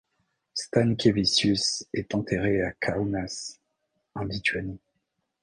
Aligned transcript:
Stankevičius 0.55 1.85
est 1.93 2.15
enterré 2.15 2.63
à 2.63 2.71
Kaunas, 2.71 3.59
en 4.15 4.23
Lituanie. 4.23 4.79